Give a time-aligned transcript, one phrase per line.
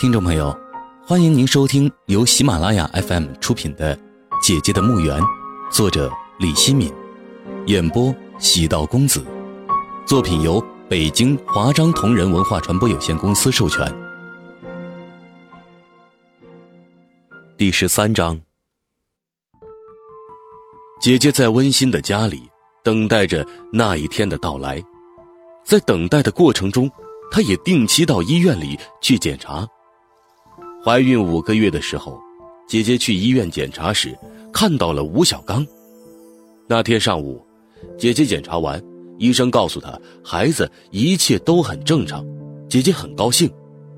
[0.00, 0.58] 听众朋友，
[1.06, 3.94] 欢迎您收听由喜马拉雅 FM 出品的
[4.40, 5.20] 《姐姐的墓园》，
[5.70, 6.90] 作者李希敏，
[7.66, 9.22] 演播喜道公子。
[10.06, 10.58] 作品由
[10.88, 13.94] 北京华章同仁文化传播有限公司授权。
[17.58, 18.40] 第十三章，
[21.02, 22.48] 姐姐在温馨的家里
[22.82, 24.82] 等待着那一天的到来，
[25.62, 26.90] 在等待的过程中，
[27.30, 29.68] 她也定期到医院里去检查。
[30.82, 32.18] 怀孕五个月的时候，
[32.66, 34.16] 姐姐去医院检查时，
[34.50, 35.66] 看到了吴小刚。
[36.66, 37.44] 那天上午，
[37.98, 38.82] 姐姐检查完，
[39.18, 42.24] 医生告诉她，孩子一切都很正常。
[42.66, 43.50] 姐姐很高兴，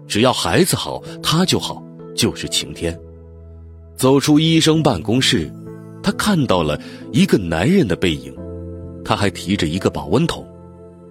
[0.08, 1.80] 只要孩子好，她就好，
[2.16, 2.98] 就是晴天。
[3.94, 5.48] 走出医生办公室，
[6.02, 6.80] 她看到了
[7.12, 8.36] 一个男人的背影，
[9.04, 10.44] 他还提着一个保温桶。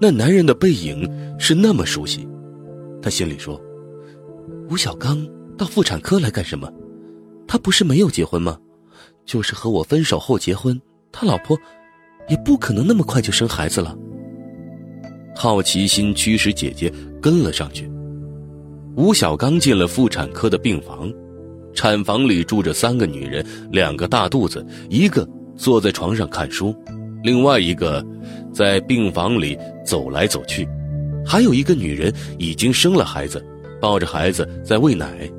[0.01, 2.27] 那男人的背影是那么熟悉，
[3.01, 3.57] 她心里说
[4.69, 5.25] ：“吴小刚。”
[5.61, 6.67] 到妇产科来干什么？
[7.47, 8.57] 他不是没有结婚吗？
[9.27, 11.55] 就是和我分手后结婚，他老婆
[12.27, 13.95] 也不可能那么快就生孩子了。
[15.35, 16.91] 好奇心驱使姐姐
[17.21, 17.87] 跟了上去。
[18.95, 21.13] 吴小刚进了妇产科的病房，
[21.75, 26.75] 产房里住着三个女人，两个大肚子，一个坐在床上看书，
[27.21, 28.03] 另外一个
[28.51, 30.67] 在病房里走来走去，
[31.23, 33.45] 还有一个女人已经生了孩子，
[33.79, 35.31] 抱着孩子在喂奶。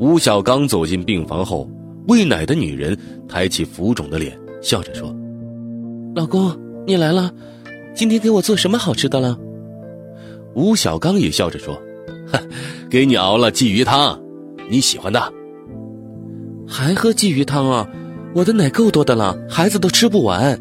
[0.00, 1.70] 吴小刚走进病房后，
[2.08, 2.96] 喂奶的女人
[3.28, 5.14] 抬起浮肿的脸，笑着说
[6.16, 7.30] ：“老公，你来了，
[7.94, 9.38] 今天给我做什么好吃的了？”
[10.56, 11.78] 吴小刚也笑着说
[12.88, 14.18] ：“给你熬了鲫鱼汤，
[14.70, 15.22] 你喜欢的。”
[16.66, 17.86] 还喝鲫鱼汤啊？
[18.34, 20.58] 我的奶够多的了，孩子都吃不完。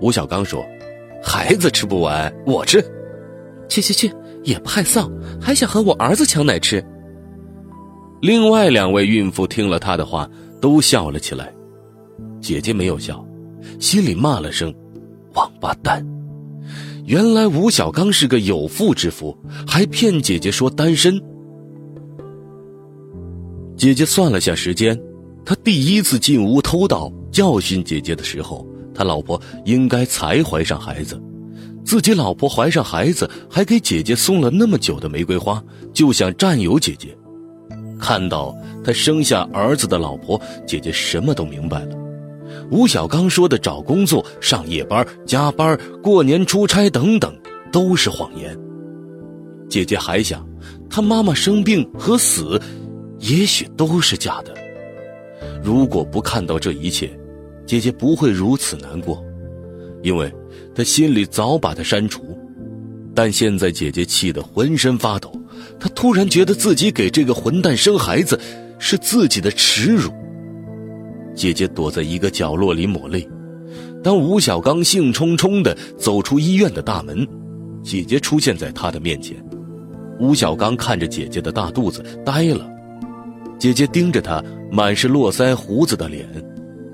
[0.00, 0.64] 吴小刚说
[1.20, 2.80] ：“孩子吃不完，我吃。”
[3.68, 4.12] 去去去，
[4.44, 6.80] 也不害臊，还想和我儿子抢奶吃。
[8.20, 10.28] 另外两位孕妇听了他的话，
[10.60, 11.52] 都笑了起来。
[12.40, 13.24] 姐姐没有笑，
[13.78, 14.74] 心里骂了声
[15.34, 16.04] “王八蛋”。
[17.04, 19.36] 原来吴小刚是个有妇之夫，
[19.66, 21.20] 还骗姐姐说单身。
[23.76, 24.98] 姐姐算了下时间，
[25.44, 31.20] 他第一次进屋偷盗教训姐姐的时候，他老婆应该才怀上孩子。
[31.84, 37.16] 自己老婆怀上孩子，还给姐姐送了那么久的玫瑰花，就想占有姐姐。
[37.98, 41.96] 看到他生下儿子的老婆，姐姐什么都明白了。
[42.70, 47.36] 吴小刚说的找工作、上夜班、加班、过年出差等等，
[47.70, 48.56] 都是谎言。
[49.68, 50.46] 姐姐还想，
[50.88, 52.60] 他妈妈生病和死，
[53.18, 54.54] 也许都是假的。
[55.62, 57.10] 如果不看到这一切，
[57.66, 59.22] 姐姐不会如此难过，
[60.02, 60.32] 因为
[60.74, 62.35] 她心里早把他删除。
[63.16, 65.32] 但现在姐姐气得浑身发抖。
[65.80, 68.38] 她突然觉得自己给这个混蛋生孩子，
[68.78, 70.12] 是自己的耻辱。
[71.34, 73.26] 姐姐躲在一个角落里抹泪。
[74.04, 77.26] 当吴小刚兴冲冲地走出医院的大门，
[77.82, 79.36] 姐姐出现在他的面前。
[80.20, 82.68] 吴小刚看着姐姐的大肚子，呆了。
[83.58, 86.28] 姐姐盯着他满是络腮胡子的脸，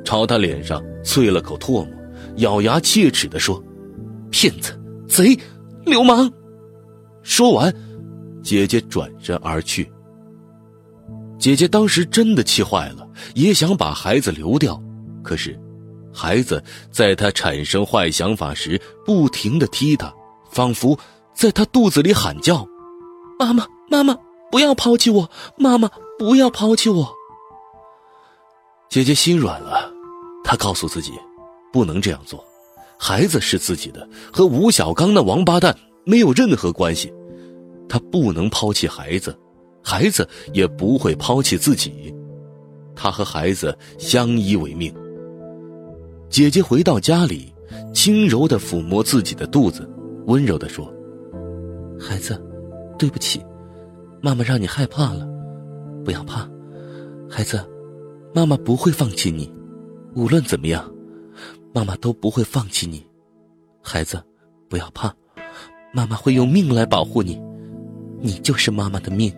[0.05, 1.89] 朝他脸上啐了口唾沫，
[2.37, 3.63] 咬牙切齿地说
[4.31, 4.73] ：“骗子，
[5.09, 5.37] 贼，
[5.85, 6.33] 流氓！”
[7.23, 7.75] 说完。
[8.43, 9.89] 姐姐转身而去。
[11.39, 14.83] 姐姐当时真的气坏了，也想把孩子流掉，
[15.23, 15.57] 可是，
[16.13, 16.61] 孩子
[16.91, 20.13] 在她产生坏想法时不停的踢她，
[20.51, 20.99] 仿佛
[21.33, 22.67] 在她肚子里喊叫
[23.39, 24.19] ：“妈妈，妈妈，
[24.51, 25.31] 不要抛弃我！
[25.57, 25.89] 妈妈，
[26.19, 27.09] 不要抛弃我！”
[28.91, 29.89] 姐姐心软了，
[30.43, 31.13] 她告诉自己，
[31.73, 32.45] 不能这样做，
[33.05, 37.13] 孩子是自己的，和吴小刚那王八蛋没有任何关系。
[37.89, 39.37] 他不能抛弃孩子，
[39.83, 42.15] 孩子也不会抛弃自己。
[42.95, 44.95] 他和孩子相依为命。
[46.31, 47.53] 姐姐回到家里，
[47.93, 49.85] 轻柔的抚摸自己的肚子，
[50.29, 50.89] 温柔的说
[51.99, 52.41] ：“孩子，
[52.97, 53.45] 对不起，
[54.21, 55.27] 妈妈让你害怕了，
[56.05, 56.49] 不要怕，
[57.29, 57.61] 孩子，
[58.33, 59.53] 妈妈不会放弃你，
[60.15, 60.89] 无论怎么样，
[61.73, 63.05] 妈妈都不会放弃你。
[63.81, 64.23] 孩子，
[64.69, 65.15] 不要怕，
[65.93, 67.41] 妈妈会用命来保护你。”
[68.25, 69.35] 你就是妈妈的命。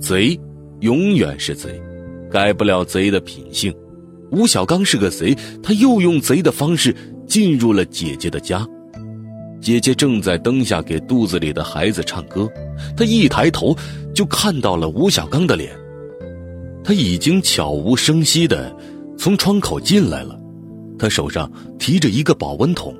[0.00, 0.38] 贼，
[0.78, 1.82] 永远是贼，
[2.30, 3.74] 改不了贼的品性。
[4.30, 6.94] 吴小刚是个贼，他又用贼的方式
[7.26, 8.64] 进入了姐姐的家。
[9.60, 12.48] 姐姐正在灯下给肚子里的孩子唱歌，
[12.96, 13.76] 她一抬头
[14.14, 15.76] 就看到了吴小刚的脸。
[16.84, 18.74] 他已经悄无声息的
[19.22, 20.36] 从窗口进来了，
[20.98, 21.48] 他手上
[21.78, 22.92] 提着一个保温桶。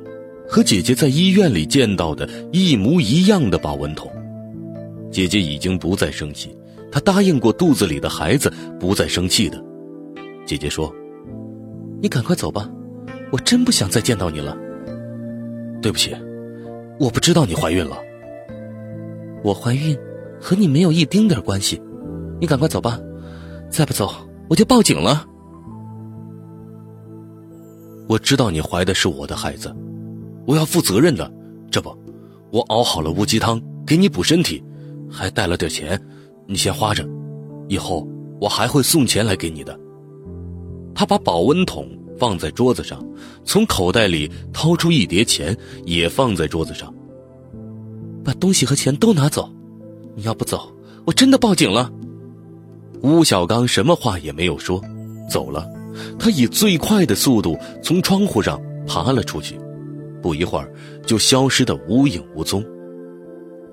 [0.48, 4.08] 和姐姐在医院里见到的一模一样的保温桶，
[5.10, 6.56] 姐姐已经不再生气，
[6.92, 9.60] 她答应过肚子里的孩子不再生气的。
[10.46, 10.94] 姐姐说
[12.00, 12.70] ：“你赶快走吧，
[13.32, 14.56] 我真不想再见到你了。”
[15.82, 16.14] 对不起，
[17.00, 17.98] 我不知道你怀孕了。
[19.42, 19.98] 我怀孕
[20.40, 21.82] 和你没有一丁点关系，
[22.40, 22.96] 你赶快走吧，
[23.68, 24.14] 再不走
[24.48, 25.26] 我就报警了。
[28.08, 29.75] 我知道你怀的是我的孩子，
[30.46, 31.32] 我要负责任的。
[31.70, 31.96] 这不，
[32.50, 34.62] 我熬好了乌鸡汤给你补身体，
[35.10, 36.00] 还带了点钱，
[36.46, 37.08] 你先花着，
[37.69, 38.06] 以后
[38.40, 39.78] 我还会送钱来给你的。
[40.94, 41.88] 他把保温桶
[42.19, 43.02] 放在桌子上，
[43.44, 46.93] 从口袋里掏出一叠钱，也放在桌子上。
[48.22, 49.50] 把东西和钱都拿走，
[50.14, 50.70] 你要不走，
[51.06, 51.90] 我真的报警了。
[53.00, 54.81] 吴小刚什么话也没有说，
[55.31, 55.66] 走了。
[56.18, 59.58] 他以最快的速度从窗户上爬了出去，
[60.20, 60.72] 不一会儿
[61.06, 62.64] 就消失得无影无踪。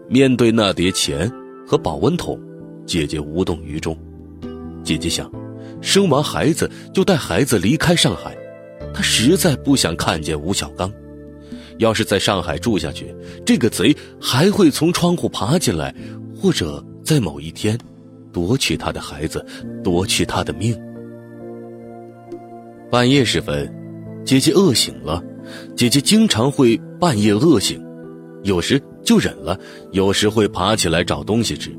[0.07, 1.31] 面对那叠钱
[1.67, 2.39] 和保温桶，
[2.85, 3.97] 姐姐无动于衷。
[4.83, 5.31] 姐姐想，
[5.81, 8.35] 生完孩子就带孩子离开上海，
[8.93, 10.91] 她实在不想看见吴小刚。
[11.77, 15.93] 要是在上海住下去，这个贼还会从窗户爬进来，
[16.35, 17.77] 或者在某一天，
[18.33, 19.45] 夺取她的孩子，
[19.83, 20.75] 夺去她的命。
[22.91, 23.71] 半夜时分，
[24.25, 25.23] 姐姐饿醒了。
[25.75, 27.79] 姐姐经常会半夜饿醒，
[28.41, 29.57] 有时就忍了，
[29.91, 31.71] 有时会爬起来找东西吃。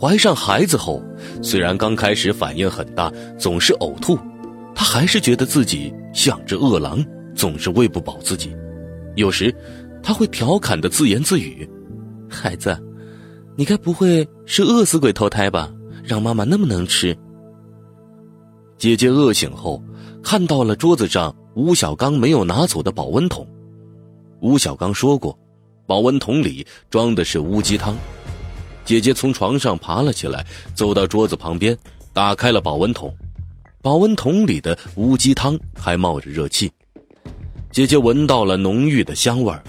[0.00, 1.02] 怀上孩子后，
[1.42, 4.18] 虽然刚开始反应很大，总是呕吐，
[4.74, 7.04] 她还是觉得自己像只饿狼，
[7.34, 8.50] 总是喂不饱自己。
[9.16, 9.54] 有时，
[10.02, 11.68] 她会调侃的自言自语
[12.26, 12.74] ：“孩子，
[13.54, 15.70] 你该不会是饿死鬼投胎吧？
[16.02, 17.14] 让妈妈那么能吃。”
[18.78, 19.82] 姐姐饿醒后。
[20.30, 23.48] 看到了桌子上吴小刚没有拿走的保温桶，
[24.40, 25.34] 吴小刚说过，
[25.86, 27.96] 保温桶里装的是乌鸡汤。
[28.84, 30.44] 姐姐从床上爬了起来，
[30.74, 31.74] 走到桌子旁边，
[32.12, 33.10] 打开了保温桶，
[33.80, 36.70] 保温桶里的乌鸡汤还冒着热气。
[37.72, 39.64] 姐姐闻到了浓郁的香味儿，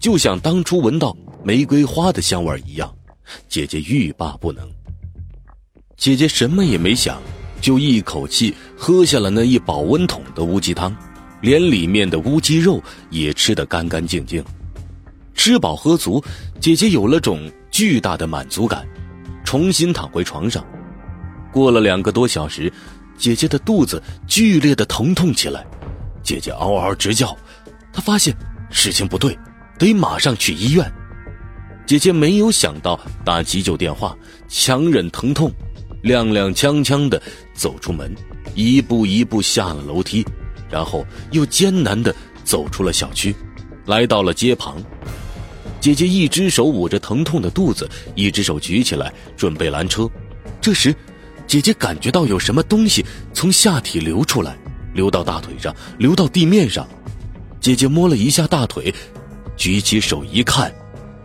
[0.00, 1.14] 就像当初闻到
[1.44, 2.90] 玫瑰花的香味一样。
[3.46, 4.66] 姐姐欲罢不能。
[5.98, 7.20] 姐姐什么也没想。
[7.60, 10.94] 就一口气喝下了那一保温桶的乌鸡汤，
[11.40, 14.42] 连里面的乌鸡肉也吃得干干净净。
[15.34, 16.22] 吃饱喝足，
[16.60, 18.86] 姐姐有了种巨大的满足感，
[19.44, 20.64] 重新躺回床上。
[21.52, 22.72] 过了两个多小时，
[23.16, 25.64] 姐姐的肚子剧烈的疼痛起来，
[26.22, 27.36] 姐姐嗷嗷直叫。
[27.92, 28.36] 她发现
[28.70, 29.36] 事情不对，
[29.78, 30.92] 得马上去医院。
[31.86, 34.14] 姐姐没有想到打急救电话，
[34.48, 35.50] 强忍疼痛。
[36.02, 37.20] 踉踉跄跄的
[37.54, 38.14] 走出门，
[38.54, 40.24] 一步一步下了楼梯，
[40.70, 42.14] 然后又艰难的
[42.44, 43.34] 走出了小区，
[43.86, 44.82] 来到了街旁。
[45.80, 50.08] 姐姐一只手捂着疼痛的肚子，一只手举起来准备拦车。
[50.60, 50.94] 这时，
[51.46, 54.56] 姐姐感觉到有什么东西从下体流出来，
[54.92, 56.86] 流到大腿上，流到地面上。
[57.60, 58.92] 姐姐摸了一下大腿，
[59.56, 60.72] 举起手一看，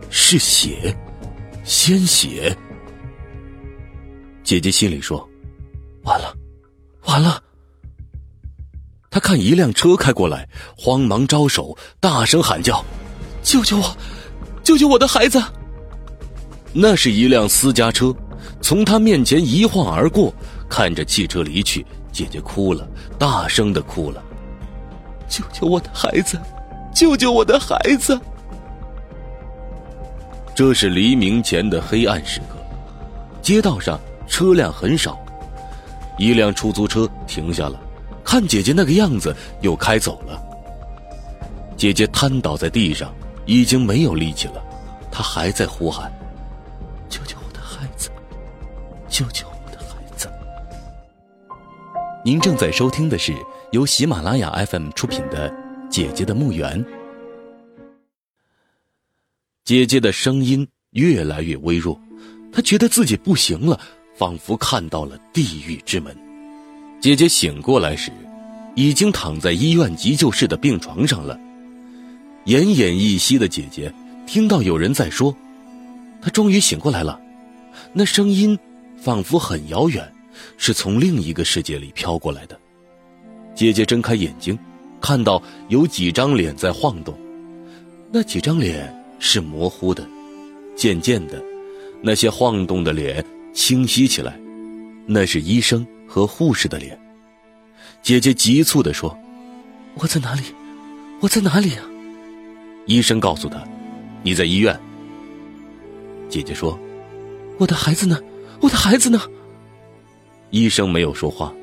[0.08, 0.96] 是血，
[1.64, 2.56] 鲜血。
[4.44, 5.26] 姐姐心里说
[6.04, 6.36] ：“完了，
[7.06, 7.42] 完了。”
[9.10, 10.46] 她看一辆车开过来，
[10.76, 12.84] 慌忙招手，大声喊叫
[13.42, 13.96] ：“救救我，
[14.62, 15.42] 救救我的孩子！”
[16.74, 18.14] 那是一辆私家车，
[18.60, 20.32] 从她面前一晃而过，
[20.68, 22.86] 看着汽车离去，姐姐哭了，
[23.18, 24.22] 大声的哭了
[25.26, 26.38] ：“救救我的孩子，
[26.94, 28.20] 救救我的孩子！”
[30.54, 32.58] 这是黎明前的黑暗时刻，
[33.40, 33.98] 街道上。
[34.26, 35.18] 车辆很少，
[36.18, 37.80] 一辆出租车停下了，
[38.24, 40.40] 看姐姐那个样子，又开走了。
[41.76, 43.12] 姐姐瘫倒在地上，
[43.46, 44.62] 已经没有力气了，
[45.10, 46.10] 她还在呼喊
[47.10, 48.10] ：“救救我的孩子，
[49.08, 50.28] 救救我的孩子！”
[52.24, 53.34] 您正在收听的是
[53.72, 55.50] 由喜马拉雅 FM 出品的
[55.90, 56.82] 《姐姐的墓园》。
[59.64, 62.00] 姐姐的声音越来越微弱，
[62.52, 63.78] 她觉得自己不行了。
[64.16, 66.16] 仿佛看到了地狱之门。
[67.00, 68.10] 姐姐醒过来时，
[68.74, 71.38] 已经躺在医院急救室的病床上了。
[72.46, 73.92] 奄奄一息的姐姐
[74.26, 75.34] 听到有人在说
[76.22, 77.20] ：“她终于醒过来了。”
[77.92, 78.58] 那声音
[78.96, 80.10] 仿佛很遥远，
[80.56, 82.58] 是从另一个世界里飘过来的。
[83.54, 84.58] 姐姐睁开眼睛，
[85.00, 87.16] 看到有几张脸在晃动，
[88.12, 90.06] 那几张脸是模糊的。
[90.76, 91.42] 渐渐的，
[92.02, 93.24] 那些晃动的脸。
[93.54, 94.36] 清晰起来，
[95.06, 96.98] 那是医生和护士的脸。
[98.02, 99.16] 姐姐急促地说
[99.94, 100.42] ：“我在哪里？
[101.20, 101.84] 我在哪里啊？”
[102.86, 103.64] 医生告诉她
[104.22, 104.78] ：“你在医院。”
[106.28, 106.78] 姐姐说
[107.56, 108.18] ：“我的孩子呢？
[108.60, 109.22] 我的孩子呢？
[110.50, 111.54] 医生没有说话。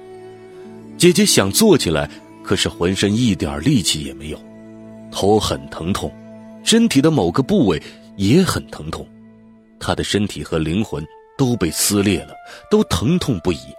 [0.98, 2.10] 姐姐想坐起来，
[2.42, 4.42] 可是浑身一点力气也没有，
[5.12, 6.12] 头很疼痛，
[6.64, 7.82] 身体的某个部位
[8.16, 9.06] 也很疼痛，
[9.80, 11.06] 她的身体和灵魂
[11.38, 12.34] 都被撕裂了，
[12.70, 13.76] 都疼痛不已。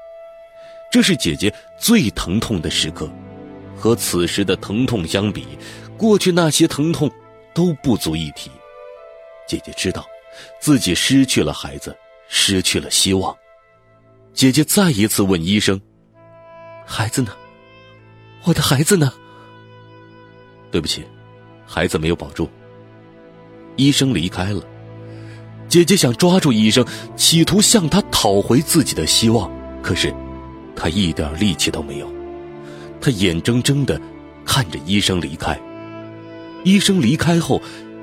[0.90, 3.10] 这是姐姐最疼痛的时刻，
[3.76, 5.46] 和此时的疼痛相比，
[5.96, 7.10] 过去那些疼痛
[7.54, 8.50] 都不足一提。
[9.46, 10.06] 姐姐知道，
[10.60, 11.96] 自己失去了孩子，
[12.28, 13.36] 失去了希望。
[14.34, 15.80] 姐姐再一次问医生
[16.86, 17.32] ：“孩子呢？
[18.44, 19.12] 我的孩子呢？”
[20.70, 21.04] 对不起，
[21.66, 22.48] 孩子没有保住。
[23.76, 24.62] 医生离开了。
[25.72, 26.84] 姐姐想抓住医生，
[27.16, 29.50] 企图向他讨回自己的希望，
[29.82, 30.14] 可是，
[30.76, 32.06] 她一点力气都没有。
[33.00, 33.98] 她眼睁睁的
[34.44, 35.58] 看着医生离开。
[36.62, 37.58] 医生离开后，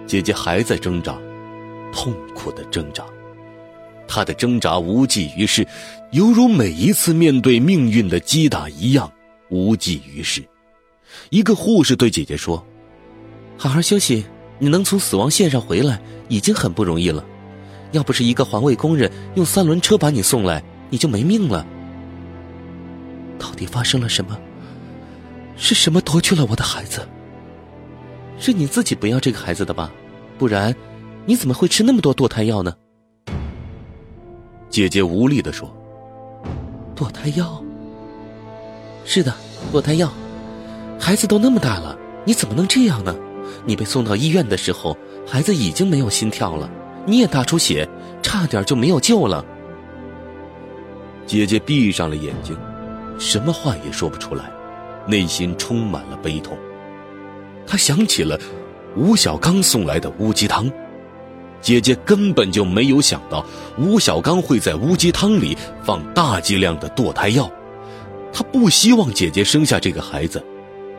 [0.07, 1.15] 姐姐还在挣扎。
[1.93, 3.05] 痛苦的挣扎，
[4.07, 5.63] 他的挣扎无济于事，
[6.11, 9.11] 犹如每一次面对命运的击打一样
[9.49, 10.43] 无济于事。
[11.29, 12.65] 一个护士对姐姐说
[13.57, 14.25] ：“好好休息，
[14.57, 17.23] 你能从死亡线上回来已经很不容易了。
[17.91, 21.65] 要不是一个环卫工人用三轮车把你送来，你就没命了。”
[23.39, 24.37] 到底发生了什么？
[25.55, 27.07] 是什么夺去了我的孩子？
[28.37, 29.91] 是你自己不要这个孩子的吧？
[30.37, 30.75] 不然。
[31.25, 32.73] 你怎么会吃那么多堕胎药呢？
[34.67, 35.71] 姐姐无力的说
[36.95, 37.63] ：“堕胎药。
[39.05, 39.31] 是的，
[39.71, 40.11] 堕胎药。
[40.99, 43.15] 孩子都那么大了，你怎么能这样呢？
[43.63, 46.71] 你被送到医院的时候，孩子已经没有心跳了，
[47.05, 47.87] 你也大出血，
[48.21, 49.43] 差点就没有救了。”
[51.25, 52.57] 姐姐闭上了眼睛，
[53.17, 54.51] 什么话也说不出来，
[55.07, 56.57] 内心充满了悲痛。
[57.67, 58.39] 她想起了
[58.95, 60.71] 吴小刚送来的乌鸡汤。
[61.61, 63.45] 姐姐根本就没有想到
[63.77, 67.51] 吴小刚会在乌鸡汤里放大剂量的堕胎药，
[68.31, 70.43] 她不希望姐姐生下这个孩子。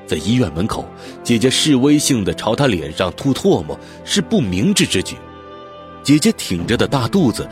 [0.06, 0.84] 在医院门口，
[1.24, 5.16] 姐姐示威性的朝他脸上吐唾沫，是不明智之举。
[6.02, 7.48] 姐姐挺着的大肚子，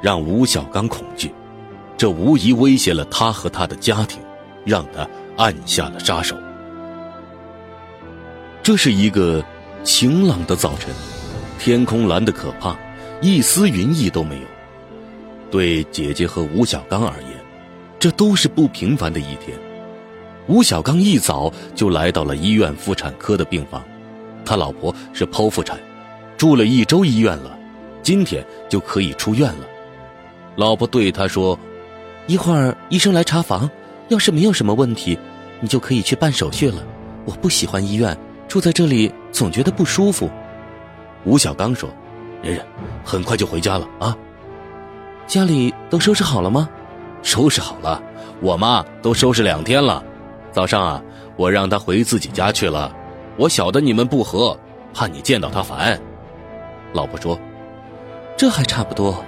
[0.00, 1.32] 让吴小刚恐惧，
[1.96, 4.20] 这无疑威胁了他和他的家庭，
[4.64, 6.36] 让他按下了杀手。
[8.62, 9.44] 这是一个
[9.82, 10.94] 晴朗的早晨。
[11.58, 12.76] 天空蓝得可怕，
[13.22, 14.42] 一丝云翳都没有。
[15.50, 17.30] 对姐姐和吴小刚而言，
[17.98, 19.58] 这都是不平凡的一天。
[20.48, 23.82] 吴小刚一早就来到了医院妇产科的病房，
[24.44, 25.78] 他老婆是剖腹产，
[26.36, 27.55] 住了一周医院了，
[28.06, 29.66] 今天就可以出院了。
[30.54, 31.58] 老婆对他说
[32.28, 33.68] ：“一会儿医生来查房，
[34.06, 35.18] 要是没有什么问题，
[35.58, 36.76] 你就可以去办手续了。
[37.24, 40.30] 我不喜欢医院，住在这里总觉得不舒服。”
[41.26, 41.90] 吴小刚说
[42.44, 42.64] ：“忍忍，
[43.04, 44.16] 很快就回家了啊。
[45.26, 46.68] 家里都收拾好了吗？
[47.24, 48.00] 收拾好了，
[48.40, 50.00] 我妈都收拾两天了。
[50.52, 51.02] 早上啊，
[51.34, 52.94] 我让她回自己家去了。
[53.36, 54.56] 我晓得你们不和，
[54.94, 56.00] 怕你见到她烦。”
[56.94, 57.36] 老婆说
[58.36, 59.24] ：“这还差不多。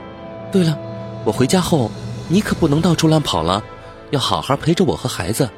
[0.52, 0.78] 对了，
[1.24, 1.90] 我回家后，
[2.28, 3.62] 你可不能到处乱跑了，
[4.10, 5.48] 要好好陪着我和孩子。”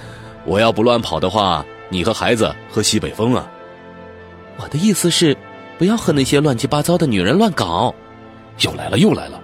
[0.46, 3.50] 我要不乱跑的话。”你和孩子喝西北风啊？
[4.58, 5.36] 我的意思是，
[5.76, 7.92] 不要和那些乱七八糟的女人乱搞。
[8.60, 9.40] 又来了，又来了！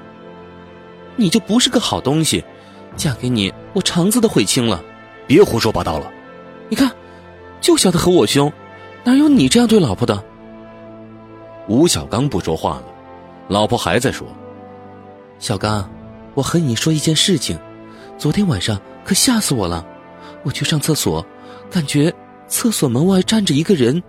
[1.16, 2.44] 你就不是个好东西，
[2.94, 4.80] 嫁给你，我肠子都悔青了。
[5.26, 6.08] 别胡说八道了！
[6.68, 6.88] 你看，
[7.60, 8.52] 就晓得和我凶，
[9.02, 10.22] 哪有你这样对老婆的？
[11.68, 12.84] 吴小刚不说话了，
[13.48, 14.26] 老婆还在说
[15.38, 15.88] ：“小刚，
[16.34, 17.58] 我和你说一件事情，
[18.16, 19.84] 昨天晚上可吓死我了，
[20.44, 21.24] 我去上厕所，
[21.70, 22.12] 感觉……”
[22.48, 24.00] 厕所门外站着一个人，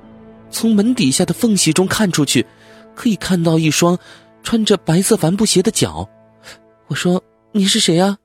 [0.52, 2.46] 从门底下的缝隙中看出去，
[2.94, 3.98] 可以看到一双
[4.44, 6.08] 穿着白色帆布鞋的脚。
[6.86, 8.16] 我说：“你是谁啊？”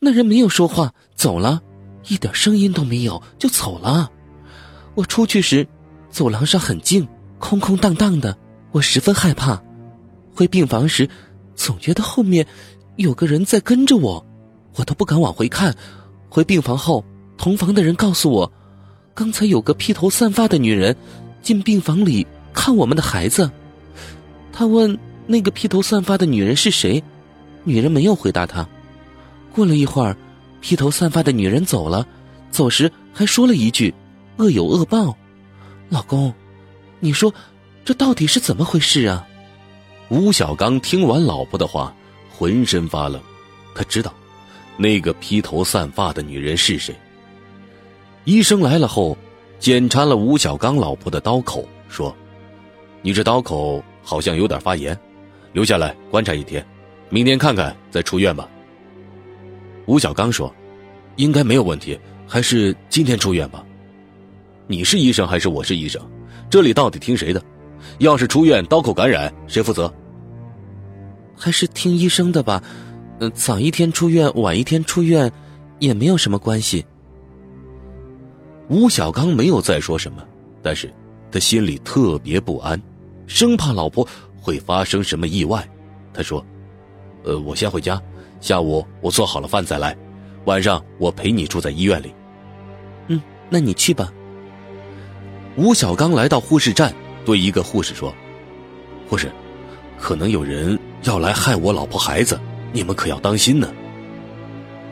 [0.00, 1.62] 那人没有说话，走了，
[2.08, 4.10] 一点声音都没有，就走了。
[4.96, 5.64] 我出去时，
[6.10, 7.06] 走廊上很静，
[7.38, 8.36] 空空荡荡的，
[8.72, 9.62] 我十分害怕。
[10.34, 11.08] 回病房时，
[11.54, 12.46] 总觉得后面
[12.96, 14.26] 有个人在跟着我，
[14.76, 15.74] 我都不敢往回看。
[16.28, 17.04] 回病房后，
[17.36, 18.50] 同房的人告诉我。
[19.14, 20.96] 刚才有个披头散发的女人
[21.42, 23.50] 进病房里看我们的孩子，
[24.50, 27.04] 他问那个披头散发的女人是谁，
[27.62, 28.66] 女人没有回答他。
[29.54, 30.16] 过了一会儿，
[30.62, 32.06] 披头散发的女人走了，
[32.50, 33.94] 走时还说了一句
[34.38, 35.14] ：“恶有恶报。”
[35.90, 36.32] 老公，
[37.00, 37.34] 你说
[37.84, 39.26] 这到底是怎么回事啊？
[40.08, 41.94] 吴小刚听完老婆的话，
[42.30, 43.20] 浑身发冷，
[43.74, 44.12] 他知道
[44.76, 46.94] 那个披头散发的女人是谁。
[48.24, 49.16] 医生来了后，
[49.58, 52.14] 检查了吴小刚老婆的刀口，说
[53.02, 54.96] ：“你这刀口好像有点发炎，
[55.52, 56.64] 留下来观察一天，
[57.08, 58.48] 明天看看再出院吧。
[59.86, 60.54] 吴小刚说
[61.16, 61.98] ：“应该没有问题，
[62.28, 63.64] 还是今天出院吧。
[64.68, 66.00] 你是医生还是我是医生？
[66.48, 67.42] 这里到底听谁的？
[67.98, 69.92] 要是出院刀口感染，谁负责？
[71.36, 72.62] 还是听医生的吧。
[73.20, 75.30] 嗯，早一天出院，晚一天出院，
[75.78, 76.84] 也没有什么关系。”
[78.68, 80.22] 吴小刚没有再说什么，
[80.62, 80.92] 但是
[81.30, 82.80] 他心里特别不安，
[83.26, 84.06] 生怕老婆
[84.40, 85.68] 会发生什么意外。
[86.14, 86.44] 他说
[87.24, 88.00] ：“呃，我先回家，
[88.40, 89.96] 下午我做好了饭再来，
[90.46, 92.14] 晚上我陪你住在医院里。
[93.08, 93.20] ”“嗯，
[93.50, 94.12] 那你去吧。”
[95.56, 98.14] 吴小刚来到护士站，对一个护士说
[99.08, 99.30] ：“护士，
[99.98, 102.38] 可能有人要来害我老婆孩子，
[102.72, 103.72] 你们可要当心呢。”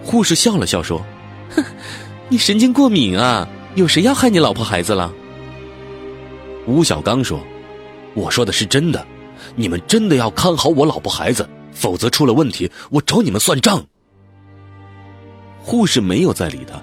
[0.04, 1.04] 护士笑了笑说
[1.54, 1.64] ：“哼，
[2.28, 5.12] 你神经过敏啊。”有谁要害你老婆孩子了？
[6.66, 7.38] 吴小刚说
[8.14, 9.06] ：“我说的是真的，
[9.54, 13.86] 你们真的要看好我老婆孩子，否则出了问题，我找你们算账。”
[15.62, 16.82] 护士没有再理他。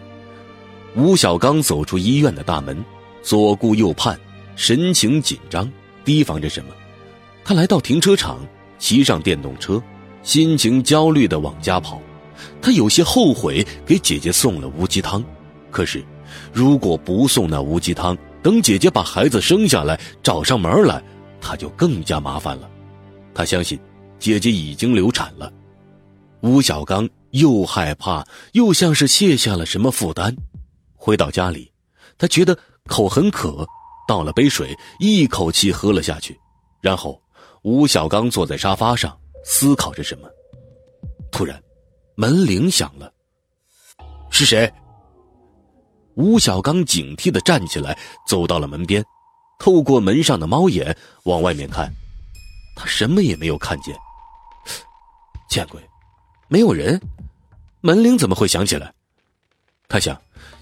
[0.96, 2.82] 吴小刚走出医院的大门，
[3.22, 4.18] 左顾右盼，
[4.58, 5.72] 神情紧张，
[6.04, 6.74] 提防着什么。
[7.46, 8.46] 他来到停车场，
[8.80, 9.82] 骑上电动车，
[10.24, 12.02] 心情焦虑的往家跑。
[12.62, 15.24] 他有些后悔给姐姐送了乌鸡汤，
[15.72, 16.04] 可是。
[16.52, 21.02] 如果不送那乌鸡汤，等姐姐把孩子生下来找上门来，
[21.40, 22.70] 他就更加麻烦了。
[23.34, 23.80] 他相信
[24.20, 25.52] 姐姐已经流产了。
[26.42, 30.36] 吴小刚又害怕又像是卸下了什么负担。
[30.96, 31.72] 回到家里，
[32.18, 33.66] 他觉得口很渴，
[34.08, 36.40] 倒了杯水，一口气喝了下去。
[36.82, 37.22] 然后，
[37.64, 40.30] 吴小刚坐在沙发上思考着什么。
[41.32, 41.62] 突然，
[42.16, 43.12] 门铃响了。
[44.30, 44.72] 是谁？
[46.16, 47.98] 吴小刚警惕的站起来，
[48.28, 49.04] 走到了门边，
[49.60, 50.96] 透过门上的猫眼
[51.26, 51.92] 往外面看，
[52.76, 53.96] 他什么也没有看见。
[55.50, 55.82] 见鬼，
[56.48, 57.00] 没有人，
[57.82, 58.94] 门铃怎么会响起来？
[59.88, 60.20] 他想，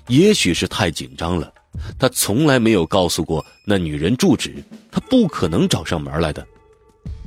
[0.08, 1.54] 也许是太紧张了，
[1.98, 6.46] 他从来没有告诉过那女人住址，他不可能找上门来的。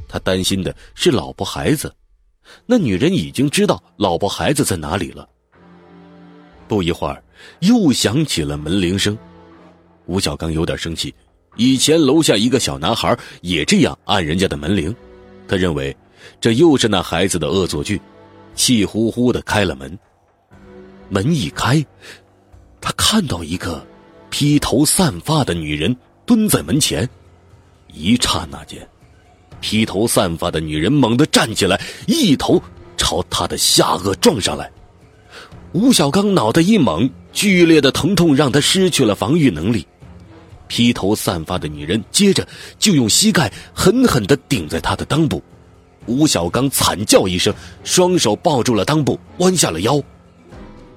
[0.09, 1.95] 他担心的是老婆孩子，
[2.67, 5.29] 那女人已经知道老婆孩子在哪里了。
[6.67, 7.23] 不一会儿。
[7.61, 9.17] 又响起了门铃声，
[10.07, 11.15] 吴小刚有点生气。
[11.55, 14.93] 以前楼下一个小男孩也这样按人家的门铃，
[15.47, 15.97] 他认为
[16.41, 18.03] 这又是那孩子的恶作剧，
[18.57, 19.97] 气呼呼的开了门。
[21.09, 21.81] 门一开，
[22.81, 23.87] 他看到一个
[24.31, 25.95] 披头散发的女人
[26.27, 27.09] 蹲在门前。
[27.93, 28.87] 一刹那间，
[29.61, 32.63] 披头散发的女人猛地站起来，一头
[32.97, 34.71] 朝他的下颚撞上来。
[35.73, 39.87] 吴小刚脑袋一猛，剧烈的疼痛让他失去了防御能力。
[40.67, 42.47] 披头散发的女人接着
[42.79, 45.43] 就用膝盖狠狠的顶在他的裆部。
[46.07, 47.53] 吴小刚惨叫一声，
[47.85, 50.01] 双手抱住了裆部，弯下了腰。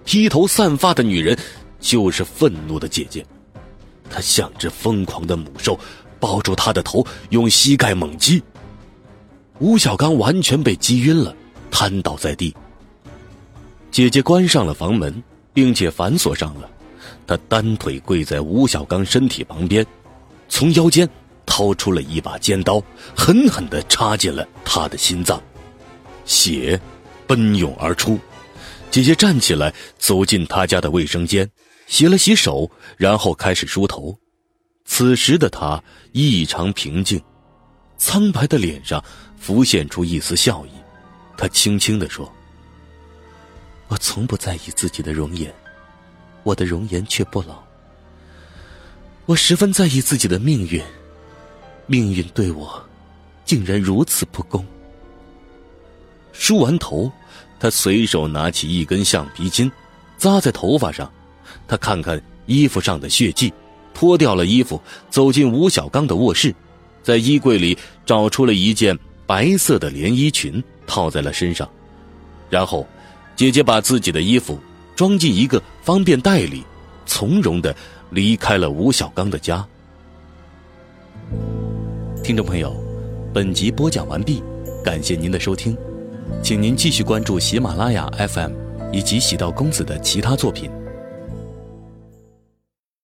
[0.04, 1.38] 披头散发的女人
[1.82, 3.26] 就是愤怒的姐姐，
[4.10, 5.78] 她像只疯狂的母兽，
[6.20, 8.42] 抱住他的头，用膝盖猛击。
[9.60, 11.36] 吴小刚完全被击晕了，
[11.70, 12.56] 瘫倒在地。
[13.92, 15.22] 姐姐关上了房门，
[15.54, 16.70] 并且反锁上了。
[17.28, 19.86] 她单腿跪在吴小刚身体旁边，
[20.48, 21.08] 从腰间
[21.46, 22.82] 掏出了一把尖刀，
[23.16, 25.42] 狠狠地插进了他的心脏，
[26.26, 26.80] 血
[27.28, 28.20] 奔涌而出。
[28.90, 31.50] 姐姐站起来，走进他家的卫生间，
[31.92, 34.18] 洗了洗手，然后开始梳头。
[34.86, 37.22] 此时的他异常平静，
[37.98, 39.04] 苍白的脸上
[39.38, 40.70] 浮现出一丝笑意。
[41.36, 42.32] 他轻轻地说。
[43.90, 45.54] 我从不在意自己的容颜，
[46.44, 47.62] 我的容颜却不老。
[49.26, 50.82] 我十分在意自己的命运，
[51.88, 52.82] 命运对我
[53.44, 54.66] 竟然如此不公。
[56.32, 57.12] 梳完头，
[57.60, 59.70] 他随手拿起一根橡皮筋，
[60.18, 61.12] 扎在头发上。
[61.68, 63.54] 他看看衣服上的血迹，
[63.94, 66.54] 脱掉了衣服，走进吴小刚的卧室，
[67.04, 71.70] 在衣柜里找出了一件白色的连衣裙，套在了身上，
[72.50, 72.88] 然后。
[73.34, 74.60] 姐姐把自己的衣服
[74.96, 76.64] 装进一个方便袋里，
[77.08, 77.76] 从容的
[78.12, 79.66] 离开了吴小刚的家。
[82.24, 82.76] 听众朋友，
[83.34, 84.44] 本集播讲完毕，
[84.84, 85.76] 感谢您的收听，
[86.44, 88.52] 请您继续关注喜马拉雅 FM
[88.94, 90.70] 以及喜道公子的其他作品。